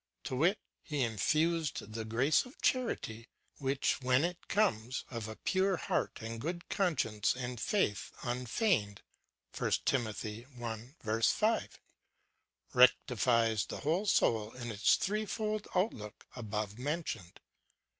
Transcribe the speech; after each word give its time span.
To 0.23 0.35
wit, 0.35 0.57
he 0.81 1.03
infused 1.03 1.93
the 1.93 2.05
grace 2.05 2.43
of 2.47 2.59
charity, 2.59 3.27
which, 3.59 3.99
wlien 4.01 4.23
it 4.23 4.47
comes 4.47 5.05
"of 5.11 5.27
a 5.27 5.35
pure 5.35 5.77
heart, 5.77 6.17
a 6.23 6.39
good 6.39 6.67
conscience, 6.69 7.35
and 7.35 7.59
faith 7.61 8.11
un 8.23 8.47
feigned,"'* 8.47 9.03
rectifies 9.59 10.47
the 13.67 13.81
whole 13.83 14.05
soul, 14.07 14.51
in 14.53 14.71
its 14.71 14.95
threefold 14.95 15.65
outk^ok 15.75 16.13
al)ove 16.35 16.79
mentioned. 16.79 17.39